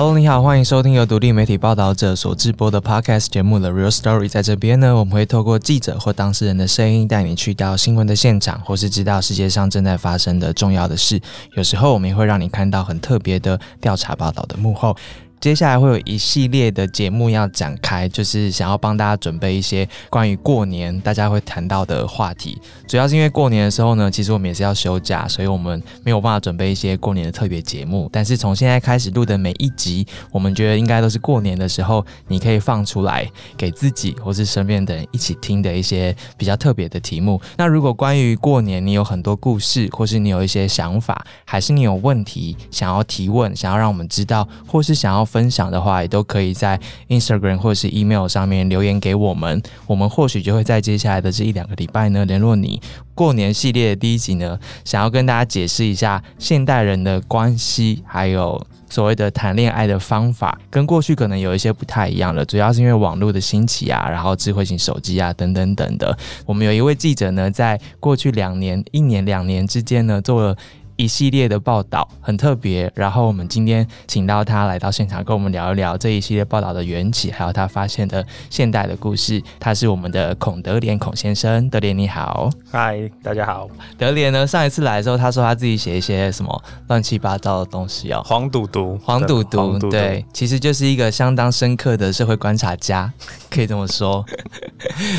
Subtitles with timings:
[0.00, 4.26] Hello，你好，欢迎收听由独立媒体报道者所制播的 Podcast 节目《的 Real Story》。
[4.28, 11.20] 在这边呢，我们会透过记者或当事人的声音，带你去到新闻的现场，或是知道世界上正在发生的重要的事。
[11.54, 14.96] 有时候，我们也会让你看到很特别的调查报道的幕后。
[15.40, 22.60] 接下来会有一系列的节目要展开，就是想要帮大家准备一些关于过年大家会谈到的话题。
[22.86, 28.08] 主要是因为过年的时候呢，其实我们也是要休假，所以我们没有办法准备一些过年的特别节目。
[28.12, 37.40] 但是从现在开始录的每一集，我们觉得应该都是过年的时候你可以放出来给自己或是身边的人一起听的一些比较特别的题目。
[37.56, 52.80] 那如果关于过年你有很多故事，或是你有一些想法，还是你有问题想要提问，想要让我们知道，或是想要分享的话，也都可以在 Instagram 或者是 email 上面留言给我们，我们或许就会在接下来的这一两个礼拜呢联络你。
[53.14, 62.44] 过年系列的第一集呢，想要跟大家解释一下现代人的关系，还有所谓的谈恋爱的方法，跟过去可能有一些不太一样了。
[62.44, 66.16] 主要是因为网络的兴起啊，然后智慧型手机啊等等等的。
[66.46, 70.56] 我们有一位记者呢，在过去两年、一年、两年之间呢，做了。
[70.98, 79.40] 一系列的报道很特别，然后我们今天请到他来到现场，跟我们聊一聊这一系列报道的缘起，还有他发现的现代的故事。
[79.60, 83.70] 他是我们的孔德莲孔先生，德莲你好，嗨，大家好。
[83.96, 93.12] 德莲呢，上一次来的时候，他说他自己写一些什么乱七八糟的东西哦，黄赌毒，黄赌毒，对，其实就是一个相当深刻的社会观察家，
[93.48, 94.26] 可以这么说。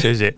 [0.01, 0.35] 谢谢。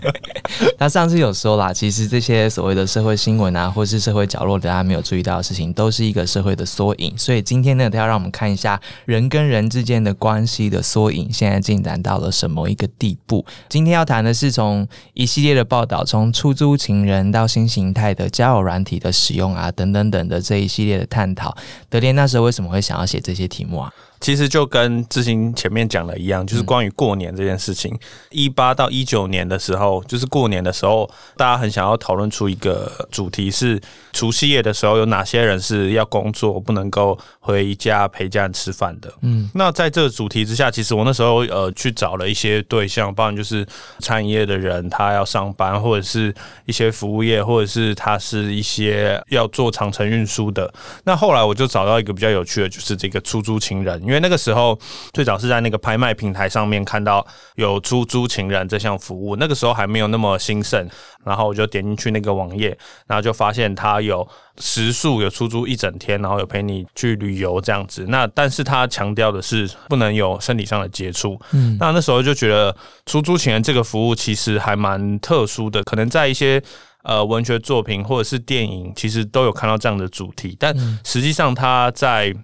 [0.78, 4.60] 他上次有说啦，其实这些所谓的社会新闻啊，或是社会角落。
[4.66, 7.16] 大家没有注意到的事情，都是一个社会的缩影。
[7.16, 13.46] 所以今天呢，他要让我们看一下人跟人之间的关系的缩影，现在进展到了什么一个地步？
[13.68, 21.56] 今天要谈的是从一系列的报道，从出租情人到新形态的交友软体的使用啊，等等等的这一系列的探讨。
[21.88, 23.92] 德莲那时候为什么会想要写这些题目啊？
[24.20, 27.96] 其实就跟志兴前面讲的一样，就是关于过年这件事情。
[28.30, 33.80] 一八到一九年的时候，就是过年的时候，大家很想要讨论出一个主题，是
[34.12, 39.12] 除夕夜的时候有哪些人是要工作，不能够回家陪家人吃饭的。
[39.20, 43.66] 嗯，那在这个主题之下，其实我那时候呃去找了一些对象，包含就是
[44.00, 46.34] 餐饮业的人，他要上班，或者是
[46.64, 50.72] 一些服务业，或者是他是一些要做长程运输的。
[51.04, 54.02] 那后来我就找到一个比较有趣的，就是这个出租情人。
[54.06, 54.78] 因为那个时候
[55.12, 60.88] 最早是在那个拍卖平台上面看到有出租情人这项服务，那个时候还没有那么兴盛，
[61.24, 64.26] 然后我就点进去那个网页，然后就发现它有
[64.58, 68.06] 时数，有出租一整天，然后有陪你去旅游这样子。
[68.08, 71.40] 那但是他强调的是不能有身体上的接触。
[71.52, 72.74] 嗯，那那时候就觉得
[73.06, 76.62] 出租情人这个服务其实还蛮特殊的，可能在一些
[77.02, 82.34] 呃文学作品或者是电影，其实都有看到这样的主题，但实际上它在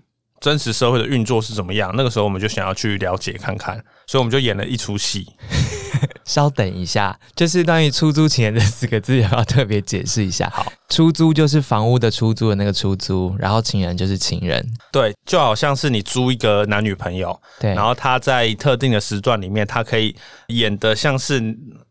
[0.43, 1.91] 真实社会的运作是怎么样？
[1.97, 3.77] 那个时候我们就想要去了解看看，
[4.07, 5.25] 所以我们就演了一出戏。
[6.25, 10.51] 稍等一下，就是关于出租情人这四个字，要特别解释一下。
[10.53, 14.67] 好，出租就是房屋的出租的那个出租，然后情人就是情人。
[14.91, 20.13] 对，就好像是你租一个男女朋友，对，然后他在特定的时段里面，他可以
[20.49, 21.41] 演的像是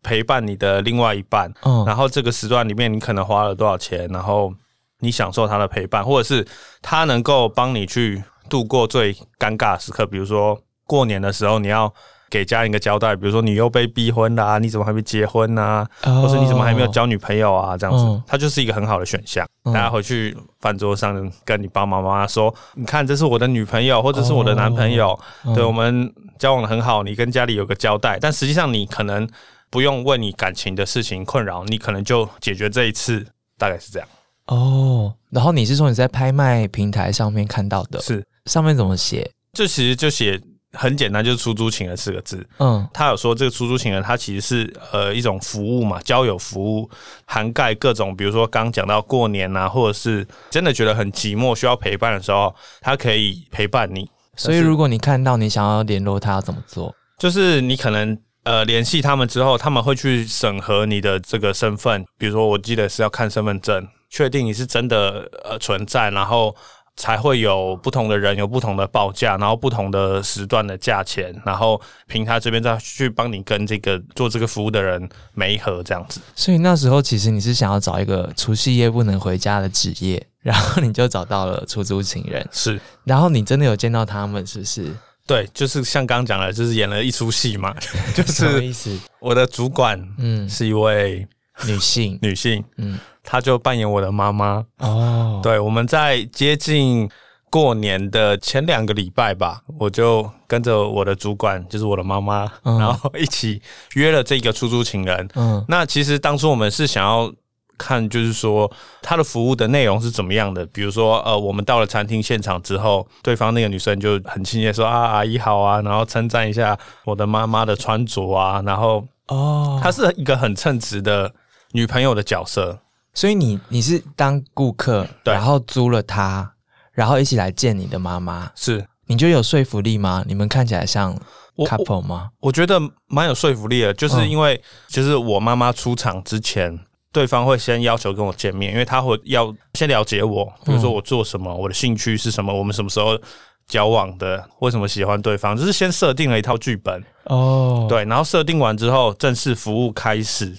[0.03, 1.49] 陪伴你的另外一半。
[1.63, 4.53] 嗯，然后这个时段里面，你可能花了多少钱，然后
[4.99, 6.45] 你享受他的陪伴，或者是
[6.81, 8.21] 他能够帮你去。
[8.51, 11.91] 度过最尴尬的时刻，比如说过年的时候，你要
[12.29, 15.87] 给家人一个交代，比如说你又被逼婚啦，你怎么还没结婚呢？
[16.01, 17.77] 或是你怎么还没有交女朋友啊？
[17.77, 19.47] 这样子，它就是一个很好的选项。
[19.63, 25.17] 大家回去饭桌上跟你爸爸妈妈说：“你看，这是我的女朋友，或者是我的男朋友，
[25.55, 27.03] 对我们交往的很好。
[27.03, 29.25] 你跟家里有个交代，但实际上你可能
[29.69, 33.25] 不用为你感情的事情困扰，你可能就解决这一次，
[33.57, 34.07] 大概是这样。”
[34.47, 37.99] 哦，然后你是说你在拍卖平台上面看到的？
[38.01, 38.25] 是。
[38.45, 39.29] 上面怎么写？
[39.53, 40.41] 这其实就写
[40.73, 42.47] 很简单，就是出租情人四个字。
[42.59, 46.89] 嗯，他有说这个出租情人，他其实是呃一种服务嘛，交友服务，
[47.25, 54.09] 涵盖各种，比如说刚讲到过年啊，或者是真的觉得很寂寞需要陪伴的时候，他可以陪伴你。
[54.37, 56.95] 所以如果你看到你想要联络他，要怎么做？
[57.19, 66.55] 就是你可能呃联系他们之后，他们会去审核你的这个身份，比如说我记得是要看身份证，确定你是真的呃存在，然后。
[67.01, 76.21] 才会有不同的人有不同的报价，然后不同的时段的价钱，然后平台这边再去帮你跟这个做这个服务的人媒合这样子。
[76.35, 82.47] 所以那时候其实你是想要找一个除夕夜不能回家的职业，然后你就找到了出租情人。
[82.51, 84.95] 是，然后你真的有见到他们，是不是？
[85.25, 87.75] 对，就是像刚刚讲的，就是演了一出戏嘛，
[88.13, 88.95] 就是什么意思？
[89.19, 91.27] 我的主管嗯是一位
[91.67, 92.99] 女性，女性嗯。
[93.23, 97.07] 她就扮演我的妈妈哦，对，我们在接近
[97.51, 103.61] 过年的前两个礼拜吧，我就跟着我的主管，就是我的妈妈，嗯然后一起
[103.93, 105.29] 约了这个出租情人。
[105.35, 107.31] 嗯那其实当初我们是想要
[107.77, 108.69] 看，就是说
[109.03, 110.65] 他的服务的内容是怎么样的。
[110.65, 116.75] 比如说，呃，我们到了餐厅现场之后，对方那个女生就很亲切说啊，阿姨好啊，然后称赞一下
[117.05, 121.31] 我的妈妈的穿着啊，然后哦，她是一个很称职的
[121.73, 122.79] 女朋友的角色。
[123.13, 125.33] 所以你你是当顾客，对。
[125.33, 126.53] 然后租了他，
[126.93, 128.85] 然后一起来见你的妈妈，是。
[129.07, 130.23] 你觉得有说服力吗？
[130.25, 131.13] 你们看起来像
[131.57, 132.29] couple 吗？
[132.39, 134.29] 我觉得蛮有说服力的，就是嗯。
[134.29, 136.79] 因为就是我妈妈出场之前，
[137.11, 143.19] 对方会先要求跟我见面，因为他会要先了解我，比如说我做什么，我的兴趣是什么，我们什么时候
[143.67, 150.55] 交往的，为什么喜欢对方，就是先设定了一套剧本，哦，对，然后设定完之后，正式服务开始，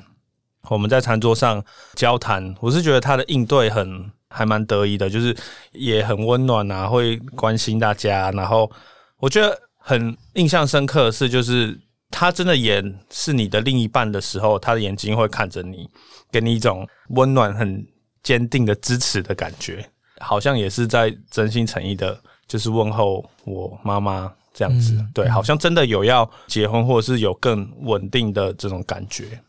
[0.68, 1.62] 我们在餐桌上
[1.94, 5.36] 交谈，我是觉得他的应对很还蛮得意的，就是
[5.72, 8.30] 也很温暖啊，会关心大家。
[8.30, 8.70] 然后
[9.18, 11.78] 我觉得很印象深刻的是，就是
[12.10, 15.88] 他真的演是你的另一半的时候，他的眼睛会看着你，
[16.30, 17.86] 给你一种温暖、很
[18.22, 19.84] 坚定的支持的感觉，
[20.20, 24.32] 好像也是在真心诚意的，就是问候我妈妈。
[24.54, 29.40] 这样子，嗯对，好像真的有要结婚，或者是有更稳定的这种感觉。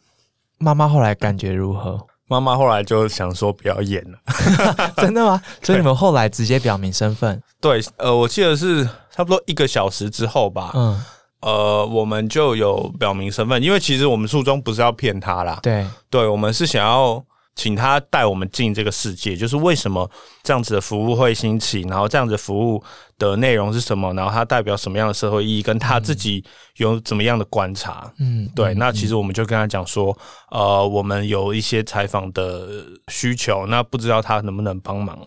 [0.63, 2.00] 妈妈后来感觉如何？
[2.30, 4.18] 妈妈后来就想说不要演了。
[4.98, 5.39] 真的吗？
[5.62, 7.39] 所以你们后来直接表明身份？
[7.60, 11.04] 对，呃，我记得是差不多一个小时之后吧，嗯，
[11.42, 17.24] 呃，我们就有表明身份，因为其实我们初衷不是要骗他啦，对，对，我们是想要
[17.56, 20.10] 请他带我们进这个世界，就是为什么
[20.42, 22.84] 这样子的服务会兴起，然后这样子服务
[23.18, 26.44] 的内容是什么，然后它代表什么样的社会意义，跟他自己
[26.78, 28.12] 有怎么样的观察。
[28.20, 30.18] 嗯，对，嗯那其实我们就跟他讲说，
[30.50, 35.18] 呃，我们有一些采访的需求，那不知道他能不能帮忙。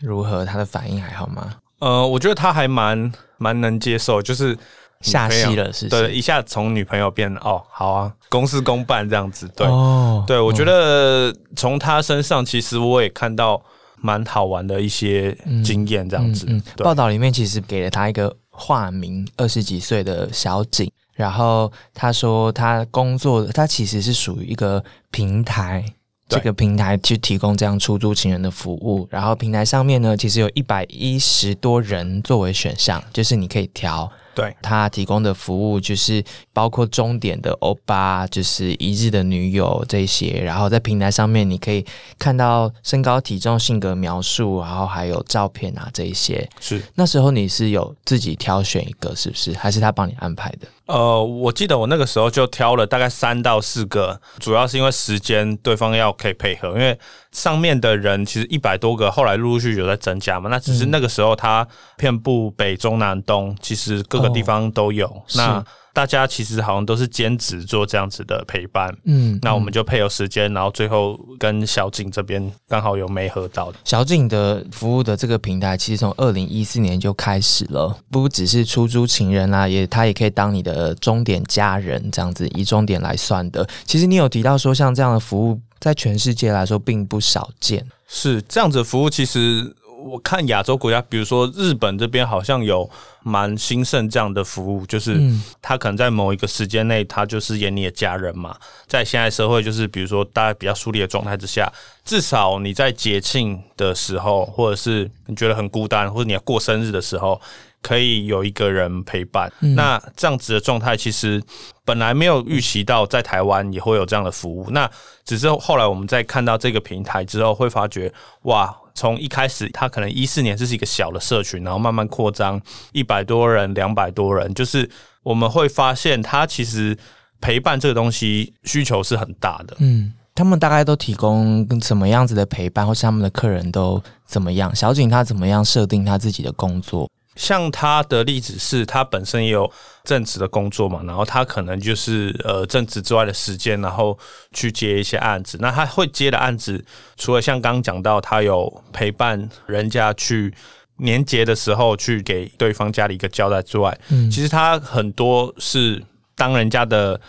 [0.00, 0.44] 如何？
[0.44, 1.54] 他的反应还好吗？
[1.78, 4.56] 呃，我觉得他还蛮蛮能接受，就是
[5.00, 6.14] 下戏了，是不对，是？
[6.14, 9.48] 一下从女朋友变哦，好啊，公事公办这样子。
[9.54, 13.60] 对，哦对我觉得得从他身上，其实我也看到
[13.96, 16.46] 蛮好玩的一些经验，这样子。
[16.48, 20.90] 嗯报道里面其实给了他一个化名，二十几岁的小景。
[21.14, 25.82] 然后他说，他工作的他其实是属于一个平台，
[26.28, 29.08] 对这个平台去提供这样出租情人的服务。
[29.10, 34.10] 然后平台上面呢，其实有一百一十多人作为选项，就是你可以调。
[34.36, 36.22] 对他提供的服务就是
[36.52, 41.82] 包括终点的欧巴，就是一日的女友这些，然后在平台上面你可以
[42.18, 46.46] 看到身高、体重、性格描述，然后还有照片啊这一些。
[46.60, 49.54] 是那时候你是有自己挑选一个，是不是？
[49.54, 50.68] 还是他帮你安排的？
[50.86, 56.96] 呃，我记得我那个时候就挑了大概三到四个，主要是因为时间对方要可以配合，因为
[57.32, 60.48] 上面的人其实一百多个，后来陆陆续续有在增加嘛。
[60.48, 61.66] 那只是那个时候它
[61.96, 65.06] 遍布北中南东，其实各个地方都有。
[65.26, 65.64] 是那
[65.96, 68.94] 大家其实好像都是兼职做这样子的陪伴。
[69.04, 73.78] 嗯，那我们就配有时间，然后最后跟小景这边刚好有没合到的。
[73.82, 83.66] 小景的服务的这个平台，其实从二零一四年就开始了，不只是出租情人啦、也他也可以当你的终点家人，这样子以终点来算的。
[83.86, 87.82] 其实你有提到说，像这样的服务在全世界来说并不少见。
[88.06, 89.74] 是这样子的服务，其实
[90.06, 92.88] 我看亚洲国家，比如说日本这边好像有
[93.22, 98.56] 蛮兴盛这样的服务，就是嗯他可能在某一个时间内，他就是演你的家人嘛。
[98.86, 101.72] 在现在社会，就是比如说大家比较疏离的状态之下，
[102.04, 107.40] 至少你在节庆的时候，或者是你觉得很孤单，或者你要过生日的时候。
[107.86, 111.40] 可以有一个人陪伴，那这样子的状态，其实
[111.84, 114.68] 本来没有预期到在台湾也会有这样的服务。
[114.70, 114.90] 那
[115.24, 118.12] 只是后来我们在看到这个平台之后，会发觉
[118.42, 124.90] 哇，从一开始他可能一四年这是一个小的社群，然后慢慢扩张，一百多人、两百多人，就是
[125.22, 126.98] 我们会发现他其实
[127.40, 129.76] 陪伴这个东西需求是很大的。
[129.78, 134.74] 嗯，他们大概都提供什么样子的陪伴，或是他们的客人都怎么样？
[134.74, 137.08] 小景他怎么样设定他自己的工作？
[137.36, 139.70] 像他的例子是，他本身也有
[140.02, 144.18] 正职的工作嘛，然后他可能就是呃正职之外的时间，然后
[144.52, 145.56] 去接一些案子。
[145.60, 146.84] 那他会接的案子，
[147.16, 150.52] 除了像刚刚讲到，他有陪伴人家去
[150.96, 156.02] 年节的时候去给对方家里一个交代之外，嗯其实他很多是
[156.34, 157.20] 当人家的。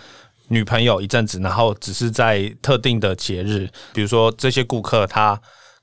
[0.49, 5.37] 女朋友一阵子，然后只是在特定的节日，比如说这些顾客他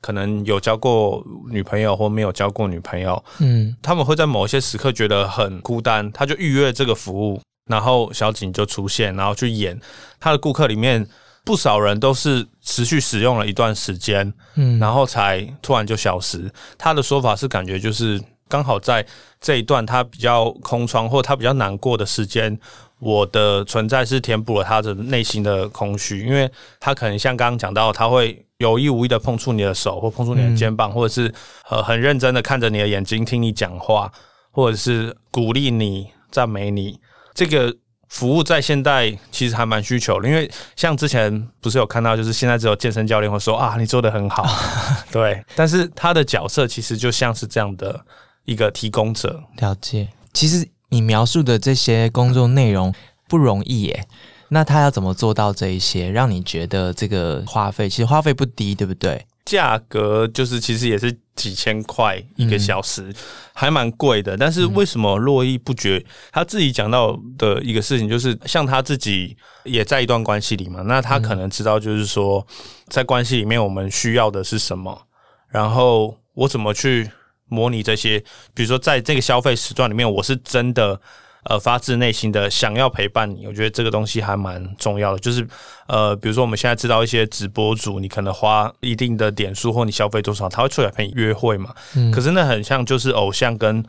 [0.05, 9.81] 可能有交过女朋友或没有交过女朋友，嗯他们会在某一些时刻觉得很孤单，他就预约这个服务，然后小景就出现，然后去演
[10.21, 11.07] 他的顾客里面。
[11.47, 16.51] 不少人都是持续使用了一段时间，嗯，然后才突然就消失。
[16.79, 18.19] 他的说法是感觉就是
[18.49, 19.07] 刚好在
[19.43, 22.59] 这一段他比较空窗或他比较难过的时间，
[23.05, 31.33] 我的存在是填补了他的内心的空虚，因为他可能像刚刚讲到，他会有意无意的碰触你的手，或碰触你的肩膀，或者是
[31.69, 34.11] 呃很认真的看着你的眼睛听你讲话，
[34.51, 36.99] 或者是鼓励你、赞美你，
[37.35, 37.77] 这个。
[38.11, 44.47] 服务在现代其实还蛮需求的，因为像之前不是有看到，就是现在只有健身教练会说啊，你做的很好，
[45.11, 45.43] 对。
[45.57, 48.01] 但是他的角色其实就像是这样的
[48.45, 49.43] 一个提供者。
[49.57, 52.95] 了解，其实你描述的这些工作内容
[53.29, 54.07] 不容易耶。
[54.51, 59.27] 那他要怎么做到这一些，让你觉得这个花费其实花费不低，对不对？
[59.45, 63.13] 价格就是其实也是几千块一个小时，
[63.53, 64.37] 还蛮贵的。
[64.37, 66.05] 但是为什么络绎不绝？
[66.31, 72.47] 他自己讲到的一个事情就是，像他自己也在一段关系里嘛，那他可能知道，就是说
[72.89, 75.07] 在关系里面我们需要的是什么，
[75.49, 77.11] 然后我怎么去
[77.55, 78.19] 模拟这些，
[78.53, 81.01] 比如说在这个消费时段里面，我是真的。
[81.47, 85.19] 呃，发自内心的想要陪伴你，我觉得这个东西还蛮重要的。
[85.19, 85.47] 就是
[85.87, 91.75] 呃，比如说我们现在知道一些直播主，你可能花一定的点数或你消费多少，他会出来陪你约会嘛。
[91.97, 92.11] 嗯。
[92.11, 93.85] 可是那很像就是偶像跟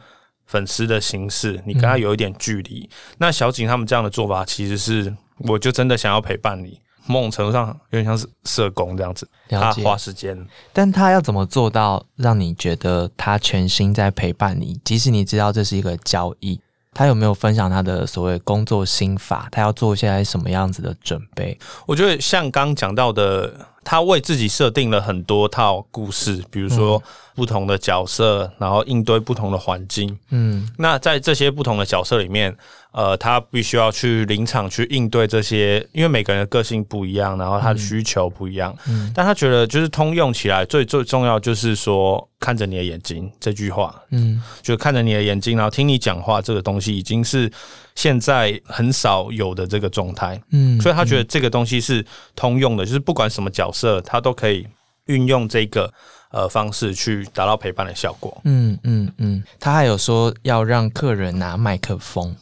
[0.45, 2.89] 粉丝的形式，你跟他有一点距离。
[3.19, 10.35] 那小景他们这样的做法，其实是我就真的想要陪伴你，某种程度上有点像是社工这样子，他花时间。
[10.73, 16.59] 但他要怎么做到让你觉得他全心在陪伴你，即使你知道这是一个交易？
[16.93, 19.47] 他有没有分享他的所谓工作心法？
[19.51, 21.57] 他要做一些什么样子的准备？
[21.85, 27.03] 我觉得像刚讲到的，他为自己设定了很多套故事，比如说
[27.35, 30.17] 不同的角色，然后应对不同的环境。
[30.29, 32.55] 嗯，那在这些不同的角色里面。
[32.95, 38.73] 呃，他必须要去临场去应对这些，因为每个人的个性不一样，然后他的需求不一样。
[38.87, 47.51] 嗯，但他觉得就是通用起来最最重要就是说看着你的眼睛这句话，嗯，就看着你的眼睛，然后听你讲话，这个东西已经是
[47.95, 50.41] 现在很少有的这个状态。
[50.51, 52.01] 嗯，所以他觉得这个东西是
[52.33, 54.65] 通用的，就是不管什么角色，他都可以
[55.07, 55.93] 运用这个
[56.31, 58.41] 呃方式去达到陪伴的效果。
[58.45, 62.33] 嗯嗯嗯，他还有说要让客人拿麦克风。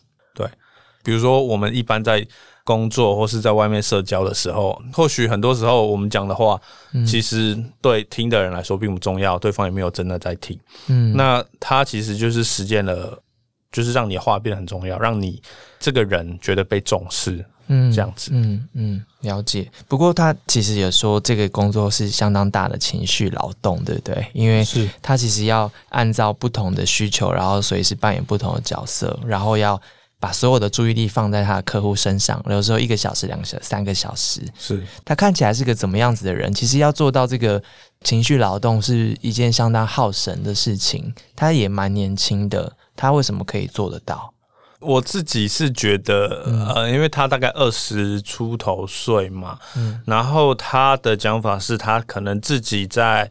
[1.03, 2.25] 比如说，我们一般在
[2.65, 6.57] 工作或是在外面社交的时候，或许很多时候我们讲的话，
[7.05, 10.57] 其实对听的人来说并不重要，对方也没有真的在听。
[10.88, 13.22] 嗯，那他其实就是实践了，
[13.69, 15.41] 就是让你话变得很重要，让你
[15.77, 17.45] 这个人觉得被重视。
[17.67, 18.31] 嗯，这样子。
[18.33, 19.69] 嗯嗯，了解。
[19.89, 24.25] 不过他其实也说，这个工作是相当大的情绪劳动，对不对？
[24.33, 29.77] 因为是他其实要按照不同的需求，然后随时扮演不同的角色，然后要。
[30.24, 34.42] 把所有的注意力放在他的客户身上，有时候一个小时、两个小时、三个小时。
[34.58, 36.53] 是他看起来是个怎么样子的人？
[36.53, 37.62] 其实要做到这个
[38.06, 41.13] 情绪劳动是一件相当耗神的事情。
[41.36, 44.34] 他也蛮年轻的，他为什么可以做得到？
[44.80, 53.30] 我自己是觉得，呃，因为他大概二十出头岁嘛，嗯，然后他的讲法是他可能自己在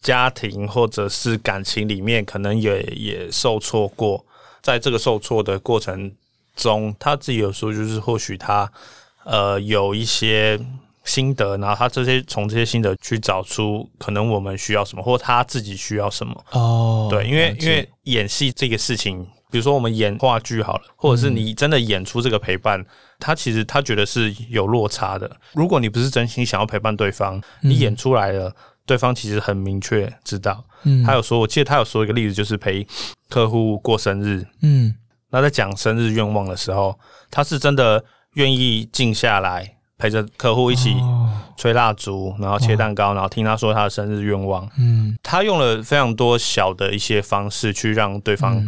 [0.00, 4.24] 家庭或者是感情里面，可能也也受挫过，
[4.60, 6.10] 在这个受挫的过程。
[6.54, 8.70] 中他自己有说，就是或许他
[9.24, 10.58] 呃有一些
[11.04, 17.08] 心得，然后他这些从这些心得去找出可能我们需要什么，或他自己需要什么哦。
[17.10, 22.84] 对，因为因为演戏这个事情，比如说我们演话剧好了，或者是你真的演出这个陪伴，
[23.18, 25.28] 他其实他觉得是有落差的。
[25.54, 28.54] 如果你不是真心想要陪伴对方，你演出来了，
[28.86, 30.64] 对方其实很明确知道。
[30.84, 32.86] 嗯，他有说，我记得他有说一个例子，就是陪
[33.28, 34.46] 客户过生日。
[34.60, 34.94] 嗯。
[35.32, 36.96] 那在讲生日愿望的时候，
[37.30, 40.94] 他是真的愿意静下来陪着客户一起
[41.56, 44.68] 吹蜡烛，然后切蛋糕，然后听他说他的生日愿望。
[44.78, 48.62] 嗯，他用了非常多小的一些方式去让对方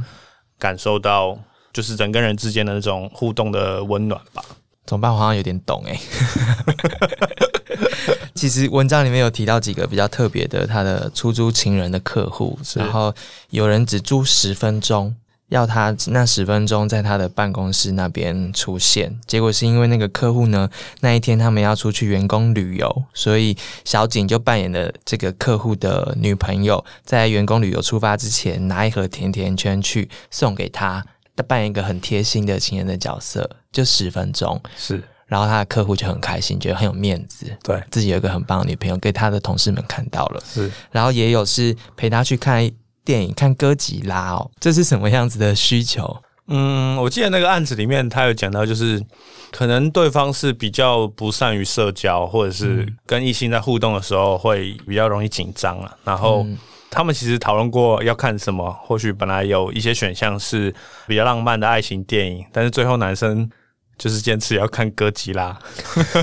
[0.59, 1.39] 感受到，
[1.73, 4.43] 就是人跟人之间的那种互动的温暖吧。
[4.87, 5.13] 怎么办？
[5.13, 6.01] 我好像有点懂哎。
[8.35, 13.15] 其实文章里面有提到几个比较特别的，他的出租情人的客户，然后
[13.51, 15.15] 有人只租十分钟。
[15.55, 20.69] 要他那十分钟在他的办公室那边出现，结果是因为那个客户呢
[20.99, 31.05] 那一天他们要出去员工旅游，所以小景就扮演了这个客户的女朋友，在员工旅游出发之前拿一盒甜甜圈去送给他，
[31.47, 34.61] 扮演一个很贴心的情人的角色，就十分钟。
[34.77, 37.81] 是，然后他的客户就很开心，觉得很有面子，对。
[37.93, 42.69] 自己有一个很棒的女朋友，给他的同事们看到了，是，然后也有是陪他去看。
[43.05, 46.23] 电影看哥吉拉哦，这是什么样子的需求？
[46.47, 49.03] 嗯，我记得那个案子里面，他有讲到，就是
[49.51, 55.97] 可能对方是比较不善于社交，或者是跟异性在互动的时候会比较容易紧张啊。
[56.05, 56.45] 然后
[56.91, 60.75] 他们其实讨论过要看什么，或许本来有一些选项是
[61.07, 63.51] 比较浪漫的爱情电影，但是最后男生
[63.97, 65.59] 就是坚持要看哥吉拉。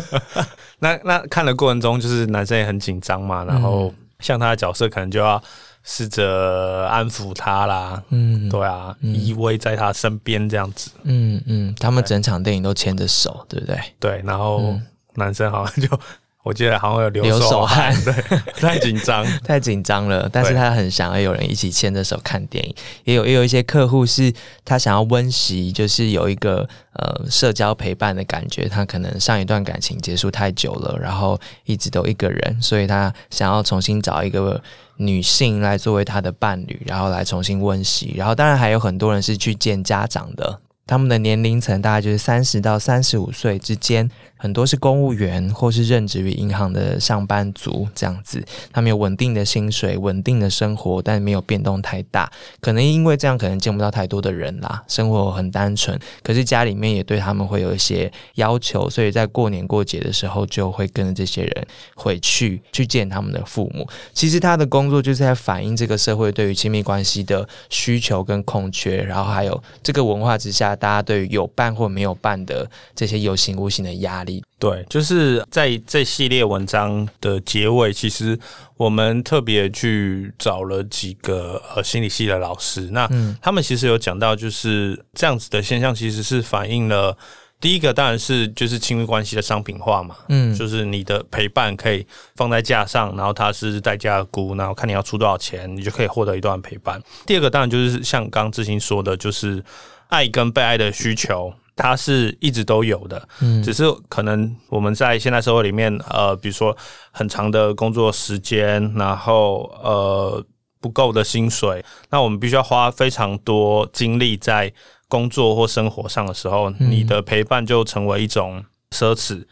[0.77, 5.41] 那那看的过程中，就是男生也很紧张嘛，然后像他的角色可能就要
[5.83, 13.79] 试着安抚他啦，嗯，对啊，依偎在他身边这样子，嗯嗯，他们整场电影都牵着手，对不对？
[13.99, 14.79] 对，然后
[15.15, 15.99] 男生好像就。
[16.43, 18.13] 我记得好像有流手汗， 对，
[18.59, 20.27] 太紧张， 太紧张了。
[20.31, 22.75] 但是他很想要有人一起牵着手看电影。
[23.03, 24.33] 也有也有一些客户是
[24.65, 28.67] 他想要温习，就是有一个呃社交陪伴的感觉。
[28.67, 34.59] 他可能上一段感情结束太久了，然后一直都一个人，所以他想要重新找一个
[34.97, 38.15] 女性来作为他的伴侣，然后来重新温习。
[38.17, 44.09] 然后当然还有很多人是去见家长的，他们的年龄层大概就是三十到三十五岁之间。
[44.41, 48.43] 很多是公务员或是任职于银行的上班族，这样子，
[48.73, 52.27] 他们有稳定的薪水、稳定的生活，但没有变动太大。
[52.59, 55.95] 可能因为这样，可能见不到太多的人啦，生活很单纯。
[56.23, 63.87] 可是家里面也对他们会有一些要求，所以在过年过节的时候，就会跟着这些人回去去见他们的父母。
[64.11, 74.30] 其实他的工作就是在反映这个社会对于亲密关系的需求跟空缺，然后还有这个文化之下，大家对于有伴或没有伴的这些有形无形的压力。
[74.59, 78.37] 对，就是在这系列文章的结尾，其实
[78.77, 83.09] 我们特别去找了几个呃心理系的老师，那
[83.41, 87.17] 他们其实有讲到，就是这样子的现象，其实是反映了
[87.59, 97.01] 第一个，当然是就是亲密关系的商品化嘛，嗯，就是你的陪伴可以放在架上，然后它是代价估，然后看你要出多少钱，你就可以获得一段陪伴。
[97.25, 99.63] 第二个当然就是像刚志新说的，就是
[100.09, 101.51] 爱跟被爱的需求。
[101.75, 106.75] 它是一直都有的，嗯，只是可能我们在现代社会里面，呃，比如说
[107.11, 110.43] 很长的工作时间，然后呃
[110.79, 114.71] 不够的薪水，那我们必须要花非常多精力在
[115.07, 119.45] 工作或生活上的时候，你的陪伴就成为一种奢侈。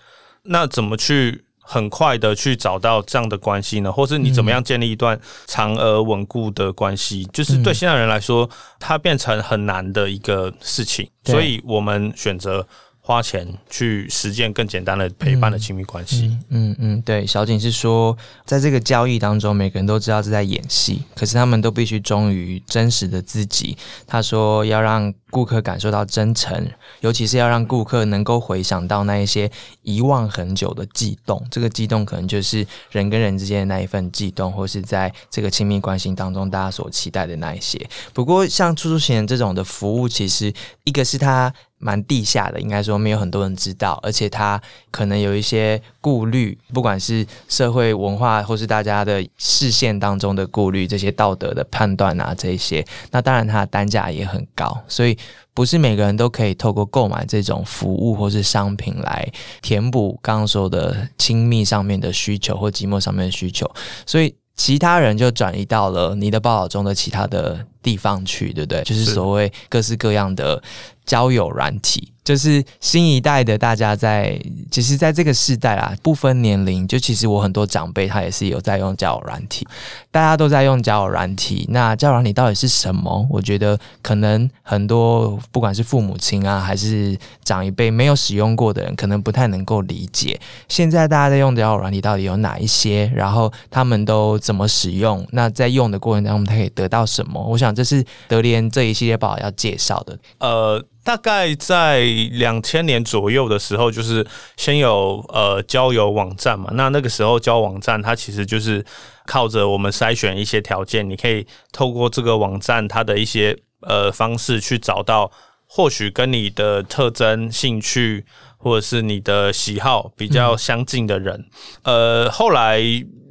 [0.43, 1.43] 那怎么去？
[1.71, 12.65] 很快的去找到这样的关系呢，或是你怎么样建立一段长而稳固的关系，就是对现在人来说，它变成很难的一个事情，所以我们选择。
[13.09, 16.37] 花钱去实践更简单的陪伴的亲密关系。
[16.49, 23.75] 嗯嗯，对，小景是说，在这个交易当中，每个人都知道是在演戏，可是他们都必须忠于真实的自己。
[24.05, 26.69] 他说要让顾客感受到真诚，
[26.99, 29.49] 尤其是要让顾客能够回想到那一些
[29.81, 31.43] 遗忘很久的悸动。
[31.49, 37.83] 这个悸动可能就是人跟人之间的那一份悸动，或是在这个亲密关系当中大家所期待的那一些。
[38.13, 41.51] 不过，像出租型这种的服务，其实一个是他。
[41.79, 44.61] 蛮地下的，应该说没有很多人知道，而且他
[44.91, 55.17] 可能有一些顾虑，不管是社会文化或是大家的视线当中的顾虑，这些道德的判断啊，这些，那当然它的单价也很高，所以
[55.53, 59.27] 不是每个人都可以透过购买这种服务或是商品来
[59.61, 63.69] 填补刚刚说的亲密上面的需求或寂寞上面的需求，
[64.05, 64.35] 所以。
[64.59, 68.83] 其他人就转移到了你的报道中的其他的地方去，对不对？
[68.83, 70.61] 就是所谓各式各样的
[71.09, 72.13] 交友软体。
[72.21, 79.67] 就是新一代的大家在，其实在这个时代啊，不分年龄，就其实我很多长辈他也是有在用交友软体，
[80.11, 81.65] 大家都在用交友软体。
[81.69, 83.25] 那交友软体到底是什么？
[83.31, 90.39] 我觉得可能很多不管是父母亲啊，还是长一辈没有使用过的人，可能不太能够理解。
[90.67, 93.11] 现在大家在用交友软体到底有哪一些？
[93.15, 95.25] 然后他们都怎么使用？
[95.31, 97.43] 那在用的过程当中，他可以得到什么？
[97.43, 100.19] 我想这是德联这一系列报要介绍的。
[100.37, 100.85] 呃。
[101.09, 102.01] 大概在
[102.33, 104.23] 两千年左右的时候，就是
[104.57, 106.69] 先有呃交友网站嘛。
[106.73, 108.85] 那那个时候交网站，它其实就是
[109.25, 115.31] 靠着我们筛选一些条件，你可以透过这个网站它的一些呃方式去找到，
[115.65, 118.23] 或许跟你的特征、兴趣
[118.59, 121.43] 或者是你的喜好比较相近的人。
[121.81, 122.79] 呃，后来。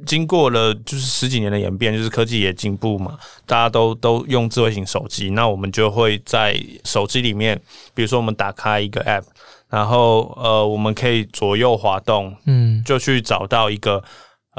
[0.09, 7.55] 经过了就是十几年的演变，就是科技也进步嘛，大家都都用智慧型手机，那我们就会在手机里面，
[7.93, 9.25] 比如说我们打开一个 App，
[9.69, 14.03] 然后呃，我们可以左右滑动，嗯，就去找到一个。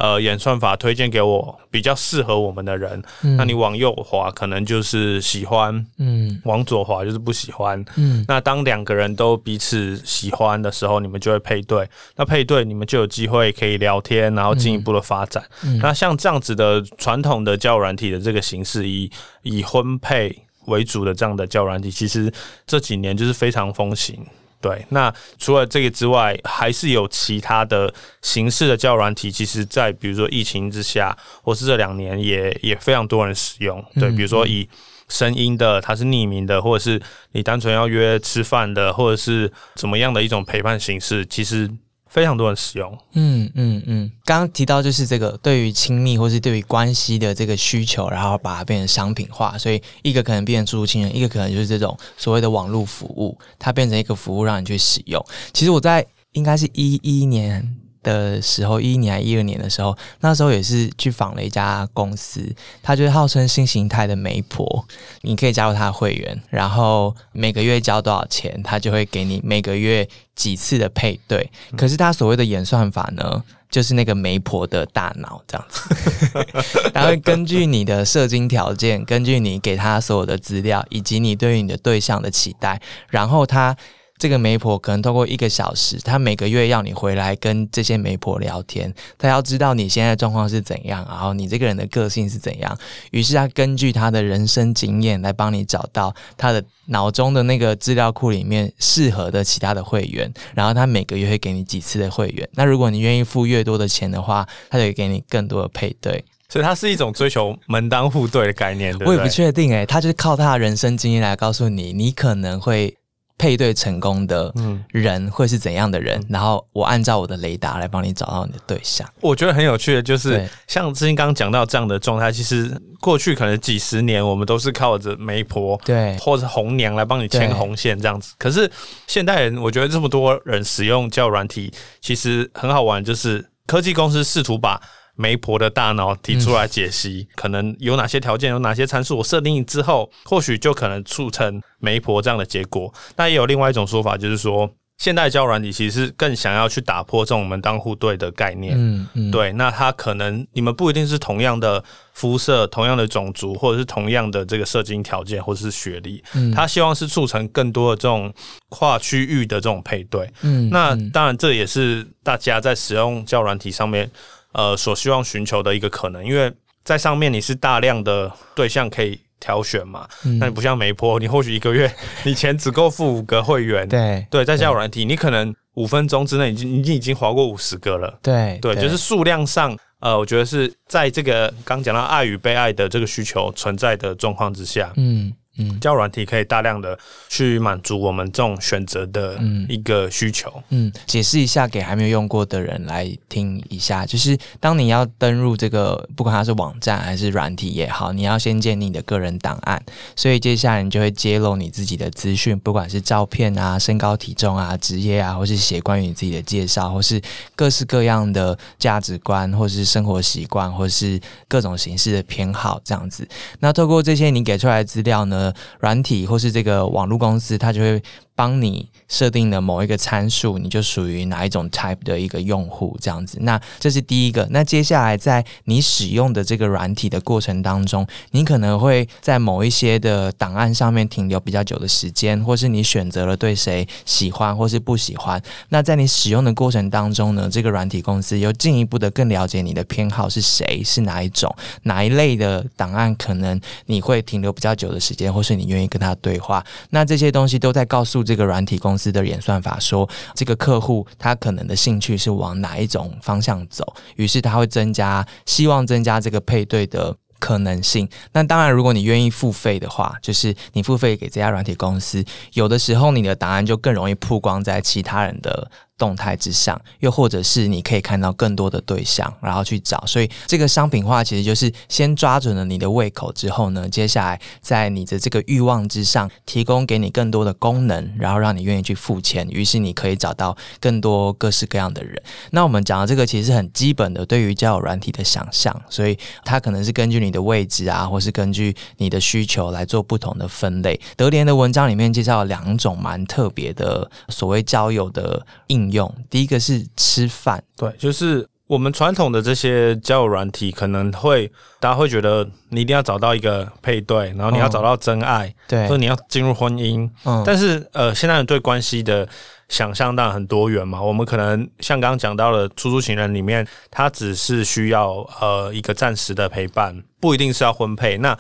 [0.01, 3.03] 呃，演算法推荐给我比较适合我们的人，
[3.37, 8.25] 那你往右滑可能就是喜欢，嗯，往左滑就是不喜欢，嗯。
[8.27, 11.87] 那当两个人都彼此喜欢的时候，你们就会配对，
[12.17, 15.45] 那配对你们就有机会可以聊天，然后进一步的发展。
[15.83, 19.11] 那像这样子的传统的教软体的这个形式，以
[19.43, 20.35] 以婚配
[20.69, 22.33] 为主的这样的教软体，其实
[22.67, 24.19] 这几年就是非常风行。
[24.61, 27.93] 对，那除了这个之外，还是有其他的
[28.23, 29.31] 形式的交友软体。
[29.31, 33.83] 其实，在比如说疫情之下，或是这两年，也也非常多人使用。
[33.99, 34.69] 对，比如说以
[35.09, 37.01] 声音的，它是匿名的，或者是
[37.33, 41.71] 你单纯要约吃饭的，或者是怎么样的一种陪伴形式，其实。
[42.11, 44.13] 非常多人使用，嗯嗯嗯。
[44.25, 55.25] 刚刚提到就是这个对于亲密或是对于关系的这个需求，然后把它变成商品化，所以一个可能变成租亲人，一个可能就是这种所谓的网络服务，它变成一个服务让你去使用。
[55.55, 57.77] 其实我在应该是一一年。
[58.03, 62.41] 的时候，一一年、一二年的时候，那时候也是去访了一家公司，
[62.83, 64.85] 它就是号称新形态的媒婆，
[65.23, 71.51] 你可以加入他的会员，然后每个月交多少钱，他就会给你每个月几次的配对。
[71.77, 83.77] 可是他所谓的演算法呢，就是那个媒婆的大脑这样子， 他会根据你的射精条件，根据你给他所有的资料，以及你对于你的对象的期待，然后他。
[84.21, 92.79] 这个媒婆可能通过一个小时，她每个月要你回来跟这些媒婆聊天，她要知道你现在状况是怎样，然后你这个人的个性是怎样。
[93.13, 102.47] 于是她根据她的人生经验来帮你找到她的脑中的那个资料库里面适合的其他的会员，然后她每个月会给你几次的会员。
[102.53, 106.23] 那如果你愿意付越多的钱的话，她就会给你更多的配对。
[106.51, 112.95] 所以它是一种追求门当户对的概念，对我也不确定诶，他就是靠他的人生经验来告诉你，你可能会。
[113.41, 114.53] 配对成功的
[114.91, 116.23] 人会是怎样的人？
[116.29, 119.09] 然后我按照我的雷达来帮你找到你的对象。
[119.23, 128.35] 我觉得很有趣的，就是像之前刚刚讲到这样的状态，其实过去可能几十年我们都是靠着媒婆对，或者红娘来帮你牵红线这样子。
[128.37, 128.71] 可是
[129.07, 131.73] 现代人，我觉得这么多人使用交友软体，
[132.03, 134.79] 其实很好玩，就是科技公司试图把。
[135.21, 142.91] 媒婆的大脑提出来解析，可能有哪些条件，有哪些参数，我设定之后，或许就可能促成媒婆这样的结果。
[143.17, 148.75] 那也有另外一种说法，就是说，现代交软体其实更想要去打破这种门当户对的概念。
[148.79, 149.53] 嗯嗯，对。
[149.53, 156.25] 那它可能你们不一定是同样的肤色、同样的种族，或者是同样的这个社经条件，或者是学历。
[156.35, 158.33] 嗯，他希望是促成更多的这种
[158.71, 160.27] 跨区域的这种配对。
[160.41, 164.11] 嗯，那当然这也是大家在使用交软体上面。
[164.53, 166.53] 呃，所希望寻求的一个可能，因为
[166.85, 170.09] 在上面你是大量的对象可以挑选嘛，
[170.39, 171.93] 那你不像媒婆，你或许一个月
[172.25, 185.33] 你钱只够付五个会员，对对，在交友软体，你可能五分钟之内已经已经已经划过五十个了，对对，就是数量上，呃，我觉得是在这个刚讲到爱与被爱的这个需求存在的状况之下，嗯。
[185.61, 190.51] 嗯，交软体可以大量的去满足我们这种选择的一个需求。
[190.71, 199.83] 嗯，解释一下给还没有用过的人来听一下，就是当你要登入这个，不管它是网站还是软体也好，你要先建立你的个人档案，
[200.17, 207.21] 所以接下来你就会揭露你自己的资讯，不管是照片啊、身高体重啊、职业啊，或是写关于你自己的介绍，或是
[207.55, 213.29] 各式各样的价值观，或是生活习惯，或是各种形式的偏好这样子。
[213.59, 215.50] 那透过这些你给出来的资料呢？
[215.81, 218.03] 软体或是这个网络公司，它就会。
[218.41, 223.37] 帮你设定的某一个参数，你就属于哪一种 type 的一个用户这样子。
[223.43, 224.49] 那这是第一个。
[224.51, 235.39] 那接下来在你使用的这个软体的过程当中，你可能会在某一些的档案上面停留比较久的时间，或是你选择了对谁喜欢或是不喜欢。
[235.69, 246.65] 那在你使用的过程当中呢，这个软体公司又进一步的更了解你的偏好是谁，是哪一种哪一类的档案，可能你会停留比较久的时间，或是你愿意跟他对话。
[246.89, 248.25] 那这些东西都在告诉。
[248.31, 258.09] 这个软体公司的演算法说，这个客户他可能的兴趣是往哪一种方向走，于是他会增加，希望增加这个配对的可能性。
[258.33, 265.69] 那当然，如果你愿意付费的话，就是你付费给这家软体公司，有的时候你的答案就更容易曝光在其他人的。
[266.01, 270.03] 动态之上，又或者是你可以看到更多的对象，然后去找。
[270.07, 279.47] 所以这个商品化其实就是先抓准了你的胃口之后呢，接下来在你的这个欲望之上，提供给你更多的功能，然后让你愿意去付钱。
[279.51, 282.21] 于是你可以找到更多各式各样的人。
[282.53, 290.99] 那我们讲的这个其实是很基本的对于交友软体的想象，所以它可能是根据你的位置啊，或是根据你的需求来做不同的分类。
[291.15, 295.90] 德联的文章里面介绍了两种蛮特别的所谓交友的应。
[295.93, 301.51] 用第一个是吃饭，对，就是我们传统的这些交友软体，可能会
[301.81, 307.11] 大家会觉得你一定要找到一个配对，然后你要找到真爱，对，或者你要进入婚姻。
[307.25, 309.29] 嗯，但是呃，现在人对关系的
[309.69, 311.03] 想象当然很多元嘛。
[311.03, 318.19] 我们可能像刚刚讲到的出租情人里面，他只是需要呃一个暂时的陪伴，不一定是要婚配。
[318.19, 318.39] 那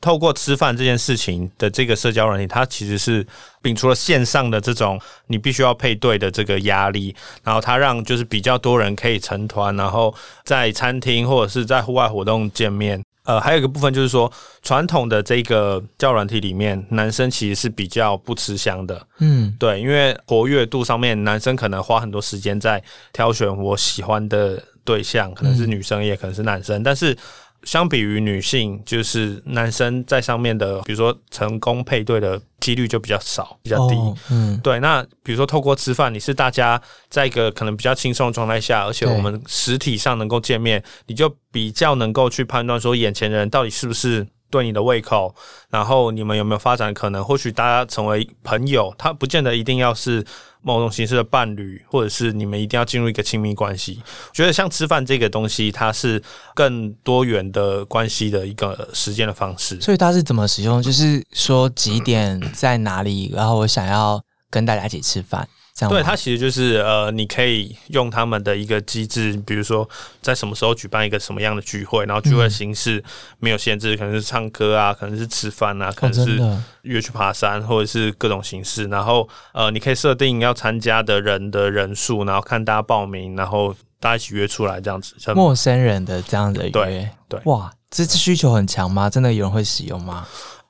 [0.00, 3.26] 透过吃饭这件事情的这个社交软体，它其实是
[3.62, 13.02] 摒除了线上的这种你必须要配对的这个压力，然后它让就是比较多人可以成团，然后在餐厅或者是在户外活动见面。
[13.24, 14.32] 呃，还有一个部分就是说，
[14.62, 19.06] 传统的这个教软体里面，男生其实是比较不吃香的。
[19.18, 22.82] 嗯，对，因为活跃度上面，男生可能花很多时间在
[23.12, 27.14] 挑选我喜欢的对象，可能是女生，也可能是男生，但是。
[27.62, 33.96] 相比于女性，就是男生在上面的，比如说成功配对的几率就比较少，比较低。
[34.30, 34.80] 嗯，对。
[34.80, 44.26] 那比如说透过吃饭，你是大家在一个可能比较轻松的状态下，而且我们实体上能够见面，你就比较能够去判断说眼前人到底是不是。
[44.50, 45.34] 对你的胃口，
[45.70, 47.22] 然后你们有没有发展可能？
[47.22, 50.24] 或许大家成为朋友，他不见得一定要是
[50.62, 54.02] 某种形式的伴侣，或者是你们一定要进入一个亲密关系。
[54.32, 56.22] 觉得像吃饭这个东西，它是
[56.54, 59.80] 更多元的关系的一个实践的方式。
[59.80, 60.82] 所以它是怎么使用？
[60.82, 65.48] 就是说几点在哪里，然后我想要跟大家一起吃饭。
[65.86, 69.88] 对，它其实就是呃，你可以用他们的一个机制，比如说
[70.20, 73.02] 在什么时候举办一个什么样的聚会，然后聚会形式
[73.38, 76.40] 没有限制，可能是唱歌啊，可能是吃饭啊，可能是
[76.82, 78.86] 约去爬山，或者是各种形式。
[78.86, 85.14] 然后呃，你可以设定要参加的人的人数，然后看大家报名，然后大家一起约出来这样子。
[85.34, 89.08] 陌生人的这样的约，对，哇，这次需求很强吗？
[89.08, 90.26] 真的有人会使用吗？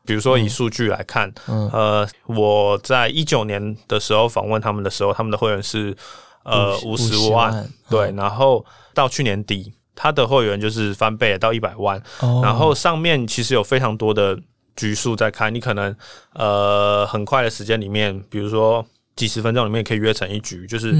[0.09, 1.31] 比如说以数据来看，
[1.71, 5.94] 呃，我在一九年的时候访问他们的时候，他们的会员是
[6.44, 12.03] 呃五十万，对，然后到去年底，他的会员就是翻倍到一百万，
[12.42, 14.35] 然后上面其实有非常多的
[14.77, 15.94] 局数在看，你可能
[16.33, 18.83] 呃很快的时间里面，比如说
[19.14, 20.94] 几十分钟里面可以约成一局，就是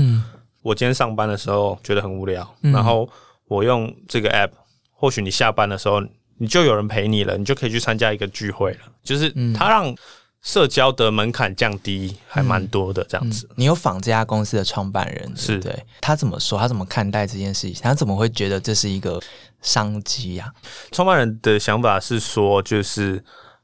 [0.62, 3.09] 我今天上班的时候觉得很无聊，然后
[3.47, 4.51] 我用这个 app，
[4.92, 6.03] 或许你下班的时候。
[6.38, 8.79] 你就有人陪你了，你就可以去参加一个聚会了。
[9.03, 9.94] 就是他让
[10.40, 13.48] 社交的门槛降低，还蛮多的这样子。
[13.57, 16.59] 你有访这家公司的创办人，是对他怎么说？
[16.59, 17.83] 他怎么看待这件事情？
[17.83, 19.20] 他怎么会觉得这是一个
[19.61, 20.53] 商机呀？
[20.92, 23.22] 创办人的想法是说，就是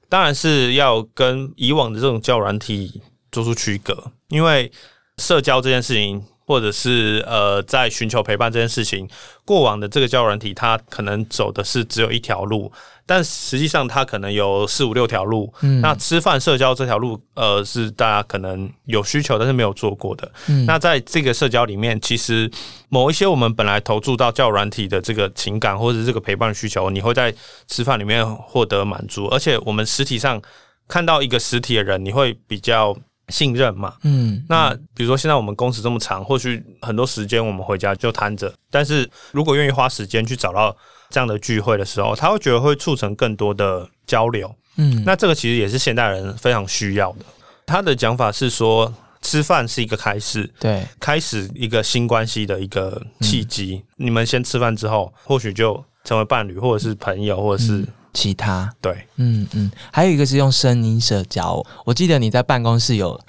[0.08, 4.70] 当然是要跟以往的这种交软体做出区隔，因为
[5.18, 6.24] 社交这件事情。
[6.46, 9.08] 或者是呃，在寻求陪伴这件事情，
[9.44, 12.70] 过往的这个交友软体，它可能走的是只有一条路，
[13.06, 15.52] 但实际上它可能有四五六条路。
[15.62, 20.30] 嗯，那吃饭社交这条路，呃，是大家可能有需求，但是没有做过的。
[20.48, 22.50] 嗯，那在这个社交里面，其实
[22.88, 27.34] 某一些我们本来投注到交友软体的这个情感或者是这个陪伴需求，你会在
[27.68, 30.42] 吃饭里面获得满足，而且我们实体上
[30.86, 32.94] 看到一个实体的人，你会比较。
[33.28, 40.76] 信任嘛，嗯，那比如说现在我们工时这么长，或许很多时间我们回家就瘫着，但是如果愿意花时间去找到
[41.08, 47.24] 这样的聚会的时候，他会觉得会促成更多的交流，嗯，那这个其实也是现代人非常需要的。
[47.66, 53.82] 他的讲法是说，吃饭是一个开始，对，开始一个新关系的一个契机。
[53.96, 57.84] 你们先吃饭之后，或许就成为伴侣，或者是朋友，或者是。
[58.14, 61.62] 其他对，嗯嗯，还有一个是用声音社交。
[61.84, 63.20] 我记得你在办公室有，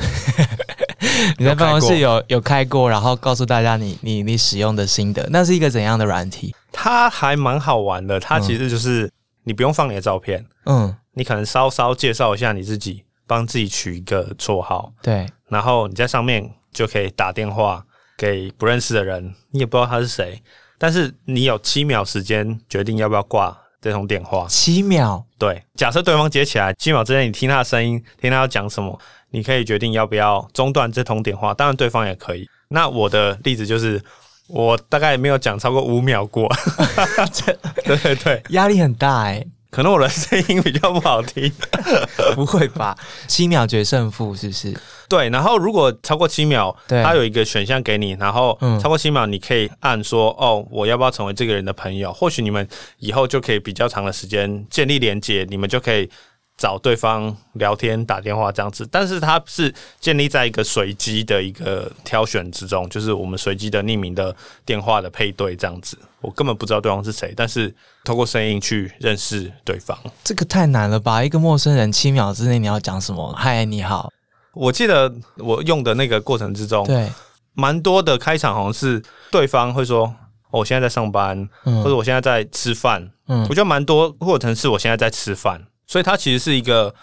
[1.38, 6.56] 你在办公室有有开过，然后告诉大家你你你使用的心得，那是一个怎样的软体？
[6.72, 8.20] 它还蛮好玩的。
[8.20, 9.12] 它其实就是
[9.44, 17.84] 你不用放你的照片，嗯，你可能稍稍介绍一下你自己，帮自己取一个绰号，对，然后你在上面就可以打电话
[18.18, 20.42] 给不认识的人，你也不知道他是谁，
[20.78, 23.58] 但是你有七秒时间决定要不要挂。
[23.86, 31.54] 这通电话七秒，对，假设对方接起来，七秒之内你听他的声音，听他要讲什么，你可以决定要不要中断这通电话。
[31.54, 32.50] 当然，对方也可以。
[32.70, 34.02] 那我的例子就是，
[34.48, 36.52] 我大概没有讲超过五秒过，
[37.86, 39.46] 对对对，压力很大哎。
[39.76, 41.52] 可能我的声音比较不好听，
[42.34, 42.98] 不会吧？
[43.28, 44.74] 七秒决胜负是不是？
[45.10, 52.14] 对，然后如果超过七秒，它有一个选项给你，然后超过七秒，你可以按说哦，我要不要成为这个人的朋友？
[52.14, 52.66] 或许你们
[53.00, 56.10] 以后就可以比较长的时间建立连接，你们就可以。
[56.58, 64.34] 找对方聊天、打电话这样子，但是它是建立在一个随机的一个挑选之中，就是我们随机的匿名的
[64.66, 65.98] 电话的配对这样子。
[66.22, 71.24] 我根本不知道对方是谁，但是透过声音去认识对方，这个太难了吧？
[71.24, 73.34] 一个陌生人七秒之内你要讲什么？
[73.38, 74.12] 嗨，你好。
[74.54, 77.12] 我记得我用的那个过程之中，对，
[77.54, 80.16] 蛮多的开场好像是对方会说
[80.50, 85.62] ：“我现在在上班，或者我现在在吃饭。”嗯，我觉得蛮多过程是我现在在吃饭。
[85.88, 86.94] 所以它其实是一个，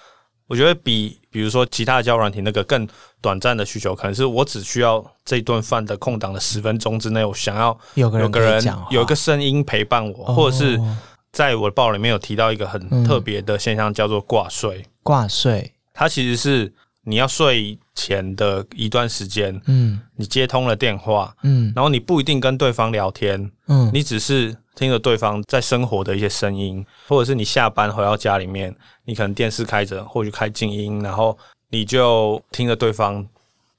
[0.46, 2.86] 我觉得比比如说其他的交友软体那个更
[3.20, 10.80] 短暂的需求，可能是我只需要这一顿饭的空档的十分钟之内，我想要有个人有个人有个声音陪伴我，或者是
[11.32, 14.84] 在我的报里面有提到一个很特别的现象，叫做挂睡。
[15.02, 16.72] 挂睡，它其实是
[17.04, 20.00] 你要睡前的一段时间，嗯。
[20.16, 21.72] 你接通了电话，嗯。
[21.74, 31.36] 然后你不一定跟对方聊天，嗯，你只是听着对方在生活的一些声音，或者是你下班回到家里面，你可能电视开着，或者开静音，然后
[31.68, 33.26] 你就听着对方，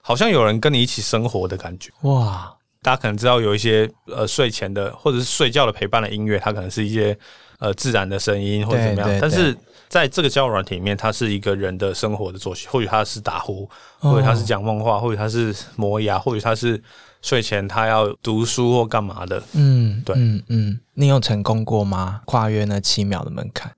[0.01, 1.91] 好像有人跟你一起生活的感觉。
[2.01, 7.17] 哇，大家可能知道有一些呃睡前的或者是睡觉的陪伴的音乐，它可能是一些
[7.59, 9.07] 呃自然的声音或者怎么样。
[9.07, 9.55] 对对，但是
[9.89, 13.69] 在这个交友软体里面，它是一个人的生活的作息，或许他是打呼，
[14.01, 16.81] 哦或者他是讲梦话，或者他是磨牙，或者他是
[17.23, 19.41] 睡前他要读书或干嘛的。
[19.53, 22.21] 嗯，对嗯嗯，你有成功过吗？
[22.25, 23.71] 跨越那七秒的门槛？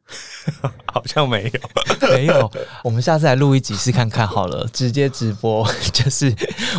[0.92, 1.60] 好像没有，
[2.14, 2.52] 没有，
[2.84, 5.68] 我们下次来录一集试看看好了，直接直播。
[5.92, 6.34] 就是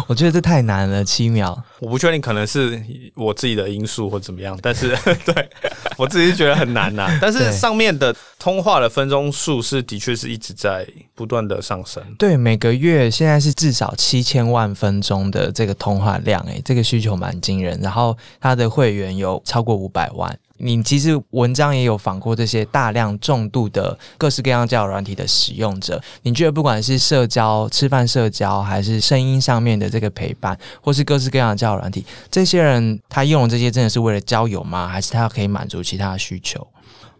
[0.06, 1.62] 我觉得这太难了，七秒。
[1.80, 2.80] 我不确定，可能是
[3.14, 5.48] 我自己的因素或怎么样，但是对
[5.96, 12.02] 我自己是觉得很难呐、但是上面的通话的分钟数是的确是一直在不断的上升。
[12.18, 17.78] 对，每个月现在是至少七千万分钟的这个通话量，诶，这个需求蛮惊人。
[17.82, 20.25] 然后它的会员有超过五百万。
[20.58, 34.88] 你其实文章也有访过这些大量重度的各式各样交友软体的使用者，你觉得不管是社交、吃饭社交，还是声音上面的这个陪伴，或是各式各样的交友软体，这些人他用的这些真的是为了交友吗？
[34.88, 36.66] 还是他可以满足其他的需求？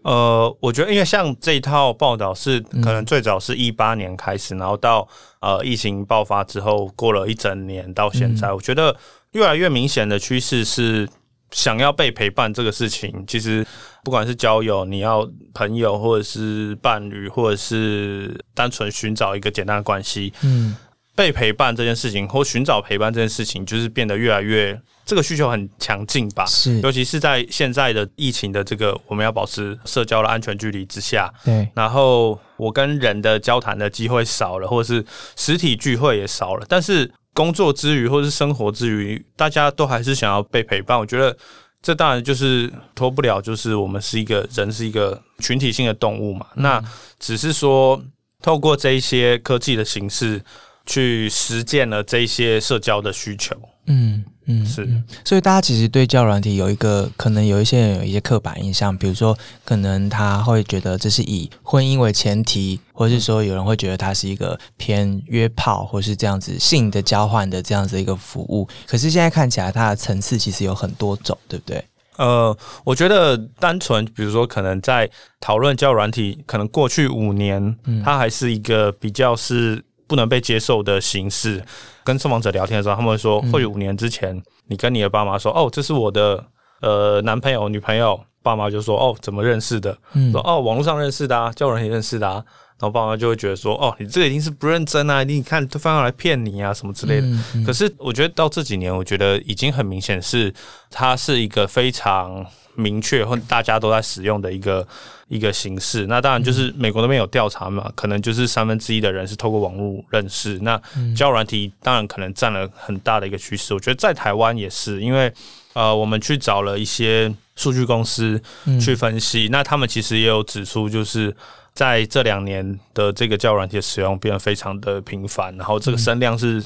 [0.03, 5.05] 呃，我觉得因为像这一套报道是可能最早是一八年开始，然后到
[5.41, 8.95] 呃疫情爆发之后，过了一整年到现在，我觉得
[9.33, 11.09] 越来越明显的趋势是
[11.51, 13.65] 想要被陪伴这个事情，其实
[14.03, 20.75] 不管是交友，你要朋友或者是伴侣，或者是单纯寻找一个简单的关系，嗯
[21.15, 26.45] 被陪伴这件事情或寻找陪伴这件事情，就是变得越来越这个需求很强劲吧。
[26.45, 35.03] 是尤其是在现在的疫情的这个我们要保持社交的安全距离之下，对，然后我跟人的交谈的机会少了，或者是
[35.35, 40.97] 实体聚会也少了，但是工作之余或是生活之余，大家都还是想要被陪伴。
[40.97, 41.37] 我觉得
[41.83, 46.47] 这当然就是脱不了，就是我们是一个人是一个群体性的动物嘛。
[46.55, 46.83] 那
[47.19, 48.03] 只是说
[48.41, 50.43] 透过这一些科技的形式
[50.87, 68.67] 去实践了这一些社交的需求，嗯嗯，是嗯所以大家其实对教软体有一个可能有一些人有一些刻板印象，比如说可能他会觉得这是以婚姻为前提，或是说有人会觉得它是一个偏约炮或是这样子性的交换的这样子一个服务。
[68.87, 71.83] 可是现在看起来它的层次其实有很多种，对不对？
[72.17, 75.07] 呃，我觉得单纯，比如说，可能在
[75.39, 81.63] 讨论交友软体，可能过去五年，它还是一个比较是不能被接受的形式。
[82.07, 86.41] 跟受访者聊天的时候，他们会说，或许五年之前，你跟你的爸妈说，哦，这是我的
[86.79, 89.97] 呃男朋友、女朋友，爸妈就说，哦，怎么认识的？
[90.13, 92.41] 嗯说哦，网络上认识的啊，交友软件认识的啊。
[92.79, 97.27] 然后爸妈就会觉得说，哦，你这个一定是不认真啊，一定看对方要来骗你啊，什么之类的。
[97.27, 100.53] 嗯嗯可是我觉得到这几年，我觉得已经很明显是
[100.89, 102.45] 它是一个非常
[102.77, 104.87] 明确或大家都在使用的一个
[105.27, 106.07] 一个形式。
[106.07, 110.57] 那当然就是美国那边有调查嘛，可能就是三分之一的人是透过网络认识。
[110.59, 110.81] 那
[111.15, 113.73] 交友软体当然可能占了很大的一个趋势。
[113.73, 115.29] 我觉得在台湾也是，因为
[115.73, 118.41] 呃，我们去找了一些数据公司
[118.79, 121.35] 去分析，那他们其实也有指出，就是。
[121.77, 126.59] 在这两年的这个交友软体的使用变得非常的频繁，然后这个声量是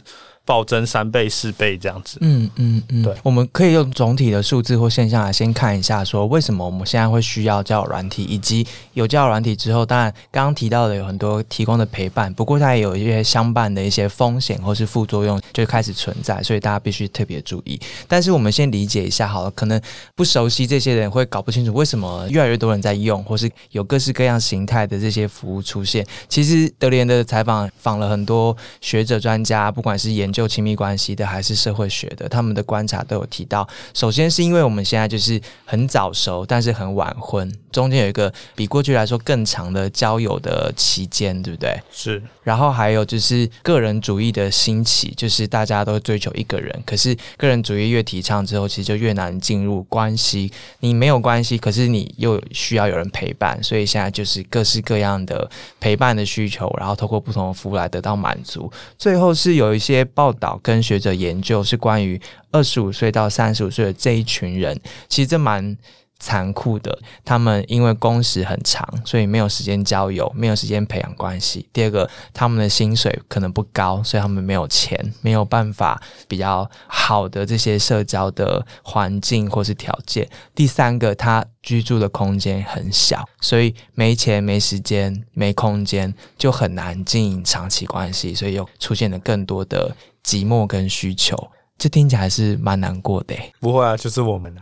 [0.46, 2.18] 暴增三倍、四倍这样子。
[2.22, 17.80] 嗯嗯嗯，对我们可以用总体的数字或现象来先看一下，说为什么我们现在会需要交友软体，以及有交友软体之后，当然刚刚提到的有很多提供的陪伴，不过它也有一些相伴的一些风险或是副作用就开始存在，所以大家必须特别注意。
[18.08, 19.80] 但是我们先理解一下好了，可能
[20.16, 26.06] 不熟悉这些人会搞不清楚为什么越来越多人在用，或是有各式各样形态的这些服务出现。
[26.28, 33.68] 其实德联的采访访了很多学者专家，不管是研就亲密关系的还是社会学的，他们的观察都有提到。
[33.94, 41.80] 首先是因为我们现在就是很早熟，但是很晚婚，中间有一个比过去来说更长的交友的期间，对不对？
[41.92, 50.52] 是然后还有就是个人主义的兴起，就是大家都追求一个人，可是个人主义越提倡之后，其实就越难进入关系。
[50.80, 55.50] 你没有关系，可是你又需要有人陪伴，所以现在就是各式各样的
[55.80, 58.72] 陪伴的需求，然后透过不同的服务来得到满足。
[58.98, 62.20] 最后是有一些报道跟学者研究是关于
[62.52, 65.78] 二十五岁到三十五岁的这一群人，其实这蛮。
[66.22, 71.68] 残酷的，他们因为工时很长，所以没有时间交友，没有时间培养关系。
[71.74, 80.30] 第二个，他们的薪水可能不高，所以他们没有钱，没有办法比较好的这些社交的环境或是条件。
[80.54, 91.36] 第三个，他居住的空间很小，所以没钱、没时间、没空间，就很难经营长期关系，所以又出现了更多的寂寞跟需求。
[91.82, 94.56] 这听起来是蛮难过的，不会啊，就是我们，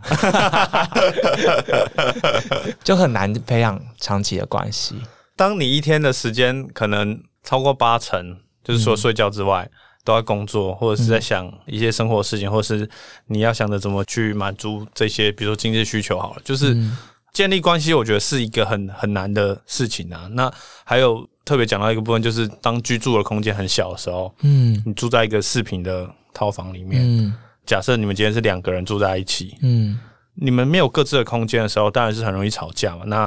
[2.82, 4.94] 就很难培养长期的关系。
[5.36, 9.68] 当你一天的时间可能超过八成，就是说睡觉之外
[10.02, 12.88] 都在工作，或者是在想一些生活事情，或者是
[13.26, 16.74] 你要想着怎么去满足这些，比如说经济需求好了，就是
[17.34, 20.26] 建立关系，我觉得是一个很很难的事情啊。
[20.32, 20.50] 那
[20.84, 26.10] 还有特别讲到一个部分，就是当居住的空间很小的时候，嗯，你住在一个四平的。
[26.32, 27.32] 套房里面，
[27.66, 29.98] 假设你们今天是两个人住在一起，嗯，
[30.34, 33.04] 你们没有各自的空间的时候，当然是很容易吵架嘛。
[33.06, 33.26] 那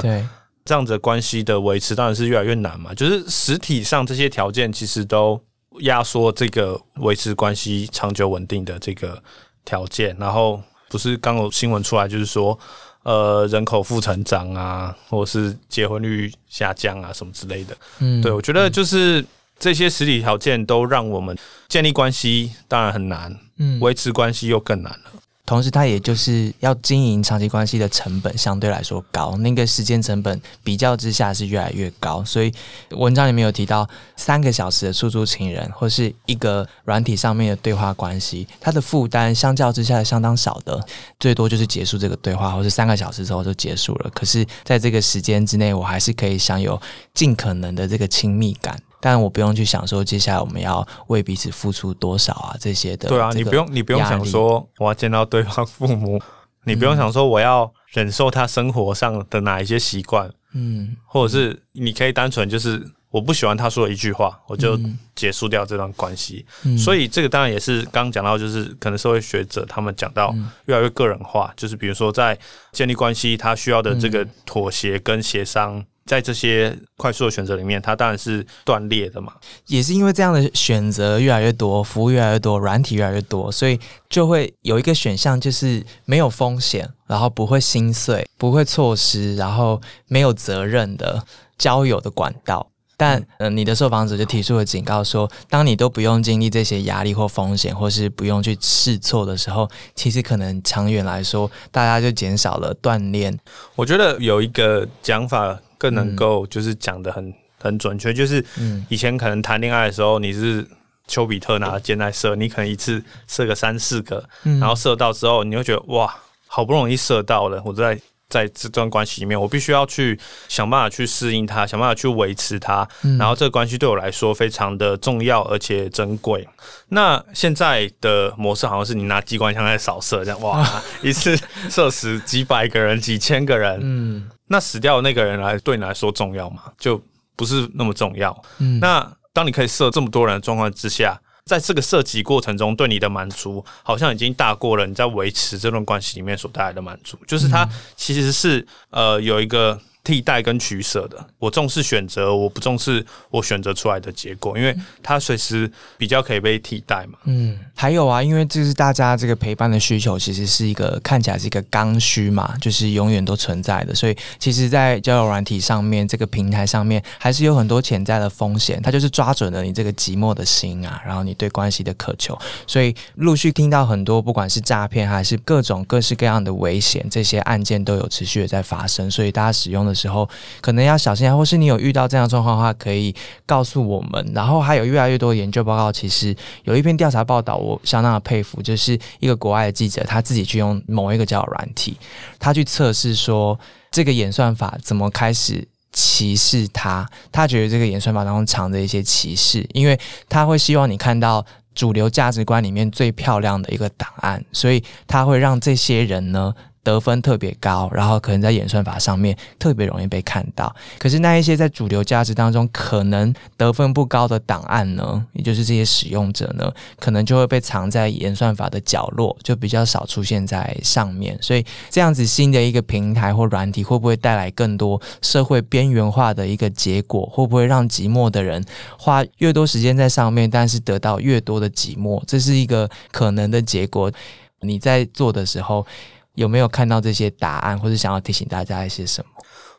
[0.65, 2.93] 这样子关系的维持当然是越来越难嘛。
[2.93, 5.41] 就是实体上这些条件其实都
[5.79, 9.21] 压缩这个维持关系长久稳定的这个
[9.63, 10.15] 条件。
[10.19, 12.57] 然后不是刚有新闻出来，就是说，
[13.03, 17.77] 呃，人口负成长啊，或者是结婚率下降啊，什么之类的。
[17.99, 19.23] 嗯，对我觉得就是。
[19.59, 21.37] 这些实体条件都让我们
[21.69, 25.11] 建立关系当然很难，嗯，维持关系又更难了。
[25.45, 32.23] 同时，它也就是要经营长期关系的成本相对来说高，那个时间成本比较之下是越来越高。
[32.23, 32.51] 所以
[32.91, 40.81] 文章里面有提到，三个小时的出租情人或是一个软体上面的对话关系，它的负担相较之下相当少的，
[41.19, 44.09] 最多就是结束这个对话，或是三个小时之后就结束了。
[44.11, 46.81] 可是，在这个时间之内，我还是可以享有
[47.13, 48.81] 尽可能的这个亲密感。
[49.05, 53.09] 但我不用去想说接下来我们要为彼此付出多少啊这些的。
[53.09, 56.21] 对啊，你不用你不用想说我要见到对方父母，
[56.63, 64.79] 你不用想说我要忍受他生活上的哪一些习惯，嗯，或者是你可以单纯就是我不喜欢他说的一句话，我就
[65.13, 66.45] 结束掉这段关系。
[66.77, 70.33] 所以这个当然也是刚刚讲到，就是可能社会学者他们讲到
[70.67, 72.39] 越来越个人化，就是比如说在
[72.71, 75.83] 建立关系，他需要的这个妥协跟协商。
[76.05, 79.33] 在这些快速的选择里面，它当然是断裂的嘛。
[79.67, 83.79] 也是因为这样的选择越来越多，服务越来越多，软体越来越多，所以
[84.09, 91.23] 就会有一个选项，就是没有风险，然后不会心碎，不会错失，然后没有责任的
[91.57, 92.67] 交友的管道。
[92.95, 103.37] 但呃，你的受访者就提出了警告说，当你都不用经历这些压力或风险，或是不用去试错的时候，其实可能长远来说，大家就减少了锻炼。
[103.75, 105.57] 我觉得有一个讲法。
[105.83, 108.41] 更能够就是讲的很很准确，就是
[108.87, 110.65] 以前可能谈恋爱的时候，你是
[111.09, 116.15] 丘比特拿箭在射，你可能一次射个三四个，然后射到之后，你会觉得哇，
[116.47, 120.17] 好不容易射到了，我在在这段关系里面，我必须要去
[120.47, 122.87] 想办法去适应它，想办法去维持它，
[123.19, 126.47] 然后这个关系对我来说非常的重要而且珍贵。
[126.87, 130.65] 那现在的模式好像是你拿机关枪在扫射，这样哇，
[131.03, 131.37] 一次
[131.69, 134.29] 射死几百个人、几千个人，嗯。
[134.53, 136.61] 那死掉的那个人来对你来说重要吗？
[136.77, 137.01] 就
[137.35, 138.31] 不是那么重要。
[138.59, 147.17] 嗯，那当你可以射这么多人的状况之下，在这个射击过程中，对你的满足好像已经大过了你在维持这段关系里面所带来的满足。
[147.25, 149.79] 就是它其实是呃有一个。
[150.03, 157.17] 替代跟取舍的，我重视选择，我不重视我选择出来的结果，因为它随时比较可以被替代嘛。
[157.23, 163.95] 嗯，还有啊，因为这是大家这个陪伴的需求，其实是一个看起来是一个刚需嘛，就是永远都存在的。
[163.95, 168.81] 所以，其实，在交友软体上面，这个平台上面，还是有很多潜在的风险。
[168.81, 172.37] 它就是抓准了你这个寂寞的心啊，然后你对关系的渴求，
[172.67, 179.09] 所以陆续听到很多，不管是诈骗还是各种各式各样的危险，这些案件都有持续的在发生。
[179.09, 179.92] 所以，大家使用的。
[179.93, 180.27] 的时候，
[180.59, 183.15] 可能要小心啊，或是你有遇到这样状况的话，可以
[183.45, 184.31] 告诉我们。
[184.33, 191.95] 然后还有越来越多研究报告，其实有一篇调查报道，我相当的佩服，就是一个国外的记者，他自己去用某一个叫软体，
[192.39, 193.57] 他去测试说
[193.91, 197.07] 这个演算法怎么开始歧视他。
[197.31, 206.53] 他觉得这个演算法当中藏着一些歧视，因为他会希望你看到主流价值观里面最漂亮的一个档案，所以他会让这些人呢。
[206.83, 210.75] 得分特别高，然后可能在演算法上面特别容易被看到。
[210.99, 216.69] 可是那一些在主流价值当中可能得分不高的档案呢，也就是这些使用者呢，
[216.99, 221.37] 可能就会被藏在演算法的角落，就比较少出现在上面。
[221.41, 227.25] 所以这样子新的一个平台或软体，会不会带来更多社会边缘化的一个结果？
[227.31, 228.61] 会不会让寂寞的人
[228.97, 232.21] 花越多时间在上面，但是得到越多的寂寞？
[232.27, 234.11] 这是一个可能的结果。
[234.59, 235.87] 你在做的时候。
[236.35, 239.27] 有没有看到这些答案，或者想要提醒大家一些什么？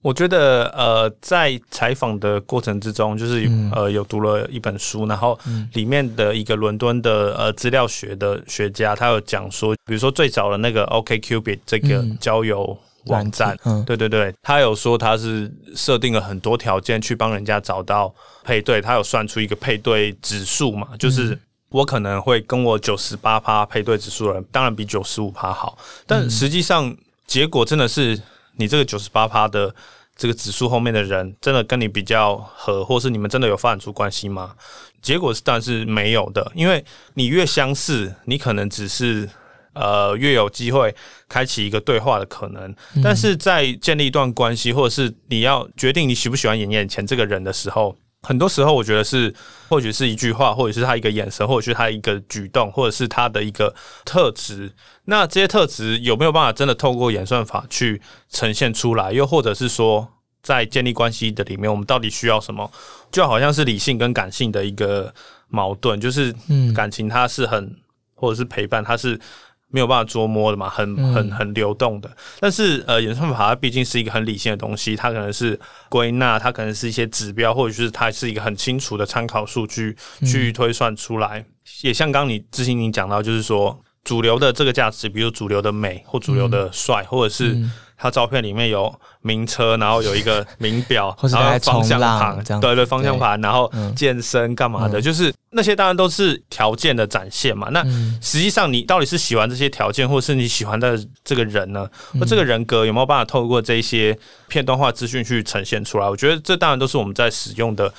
[0.02, 5.38] 我觉得，呃，在采访的过程之中，就是呃，有读了一本书，然后
[5.72, 12.76] 里面的一个伦敦的呃资料学的学家，他有讲说，比如说最早的那个 OK Cupid 这个交友
[13.06, 13.82] 网站，嗯。
[13.86, 21.38] 对对对，他有说他是设定了很多条件去帮人家找到配对，他有算出一个配对指数嘛，就是
[21.74, 26.96] 我可能会跟我九十八趴配对指数的人，当然比九十五趴好，但实际上
[27.26, 28.20] 结果真的是。
[28.56, 29.74] 你这个九十八趴的
[30.16, 34.54] 这个指数后面的人，真的跟你比较合，或是你们真的有发展出关系吗？
[35.02, 39.28] 结果是当然是没有的，因为你越相似，你可能只是
[39.72, 40.94] 呃越有机会
[41.28, 42.72] 开启一个对话的可能，
[43.02, 47.96] 但是在建立一段关系，或者是你要决定你喜不喜欢眼眼前这个人的时候。
[48.24, 49.32] 很多时候，我觉得是，
[49.68, 54.72] 或许是一句话，或者是他一个眼神，或者是他一个举动，或者是他的一个特质。
[55.04, 58.00] 那这些特质有没有办法真的透过演算法去
[58.30, 59.12] 呈现出来？
[59.12, 60.08] 又或者是说，
[60.42, 62.70] 在建立关系的里面，我们到底需要什么？
[63.12, 65.14] 就好像是理性跟感性的一个
[65.48, 66.34] 矛盾，就是
[66.74, 67.76] 感情它是很，
[68.14, 69.20] 或者是陪伴它是。
[69.74, 72.08] 没有办法捉摸的嘛，很很很流动的。
[72.38, 75.58] 但是呃，演算法它毕竟是一个很理性的东西，它可能是
[75.88, 81.44] 归纳，它可能是一些指标，或者是它是一个很清楚的参考数据去推算出来。
[81.82, 87.60] 也像刚你之前你讲到，就是说主流的这个价值，比如主流的美或主流的帅，或者是。
[87.96, 88.92] 他照片里面有
[89.22, 97.68] 名车，然后有一个 名表，然后方向盘，对对，方向盘，然后健身干嘛的，就是那些当然都是条件的展现嘛。
[97.70, 97.82] 那
[98.20, 101.88] 实际上你到底是喜欢这些条件，或是你喜欢的这个人呢？
[102.14, 104.18] 那这个人格有没有办法透过这些
[104.48, 106.08] 片段化资讯去呈现出来？
[106.08, 107.92] 我觉得这当然都是我们在使用的。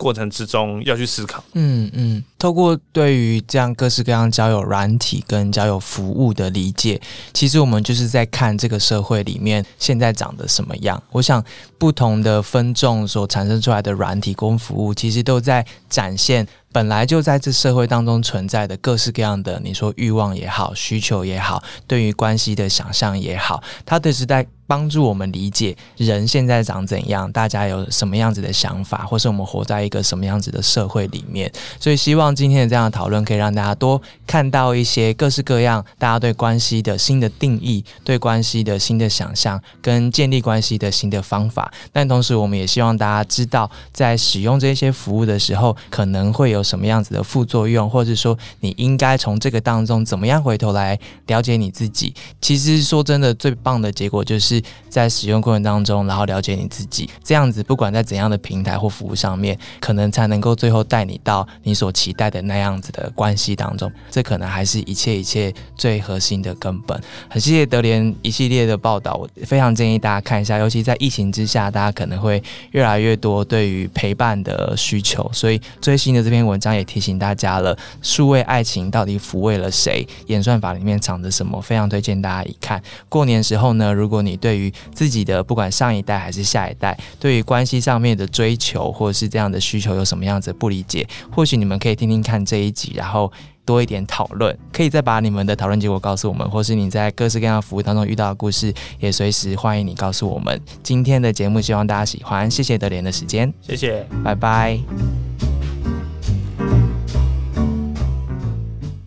[0.00, 6.98] 过程之中要去思考，嗯嗯，透过对于这样各式各样交友软体跟交友服务的理解，
[7.34, 11.00] 其实我们就是在看这个社会里面现在长得什么样。
[11.10, 11.44] 我想
[11.76, 16.48] 不同的分众所产生出来的软体跟服务，其实都在展现。
[16.72, 31.50] 本来就在这社会当中存在的各式各样的，你说欲望也好，需求也好，对于关系的想象也好，它的是在帮助我们理解人现在长怎样，大家有什么样子的想法，或是我们活在一个什么样子的社会里面。
[31.80, 41.70] 所以希望今天的这样的讨论可以让大家多看到一些各式各样大家对关系的新的定义，对关系的新的想象，跟建立关系的新的方法。
[41.92, 46.60] 但同时，我们也希望大家知道，在使用这些服务的时候，可能会有。
[46.70, 50.96] 什么样子的副作用，或者说你应该从这个当中怎么样回头来
[51.26, 52.14] 了解你自己？
[52.40, 57.08] 其实说真的，最棒的结果就是在使用过程当中，然后了解你自己。
[57.22, 63.90] 这样子，不管在怎样的平台或服务上面，可能才能够最后带你到你所期待的那样子的关系当中。
[64.10, 67.00] 这可能还是一切一切最核心的根本。
[67.28, 70.58] 很谢谢德联一系列的报道，我非常建议大家看一下。
[70.58, 72.42] 尤其在疫情之下，大家可能会
[72.72, 76.40] 越来越多对于陪伴的需求，所以最新的这篇。
[76.50, 80.04] 文章也提醒大家了，数位爱情到底抚慰了谁？
[80.26, 81.60] 演算法里面藏着什么？
[81.60, 82.82] 非常推荐大家一看。
[83.08, 93.30] 过年时候呢，如果你对对于自己的不管上一代还是下一代，对于关系上面的追求或者是这样的需求有什么样子不理解，或许你们可以听听看这一集，然后
[93.64, 94.58] 多一点讨论。
[94.72, 100.60] 可以再把你们的讨论结果告诉我们，或是你在各式各样服务当中遇到的故事，也随时欢迎你告诉我们。
[100.82, 104.80] 今天的节目希望大家喜欢，谢谢德莲的时间，谢谢，拜拜。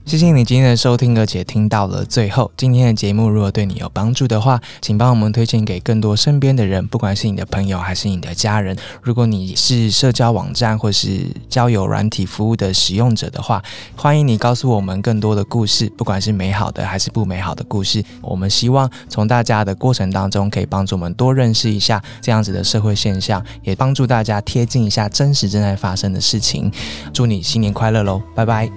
[0.06, 2.52] 谢谢你今天的收听，而且听到了最后。
[2.58, 8.78] 今天的节目如果对你有帮助的话，请帮我们推荐给更多身边的人，不管是你的朋友还是你的家人。
[9.02, 13.64] 如果你是社交网站或是交友软体服务的使用者的话，
[13.96, 18.04] 欢迎你告诉我们更多的故事，不管是美好的还是不美好的故事。
[18.22, 26.70] 我们希望从大家的过程当中，可以帮助我们多认识一下这样子的社会现象，也帮助大家贴近一下真实正在发生的事情。
[27.14, 28.70] 祝你新年快乐喽，拜拜。